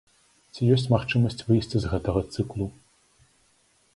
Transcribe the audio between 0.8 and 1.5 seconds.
магчымасць